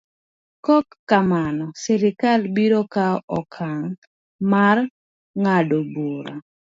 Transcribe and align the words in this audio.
Ka 0.63 0.71
ok 0.79 0.87
kamano, 1.09 1.65
sirkal 1.81 2.41
biro 2.55 2.79
kawo 2.93 3.17
okang' 3.39 3.91
mar 4.51 4.77
ng'ado 5.41 5.77
bura. 5.93 6.33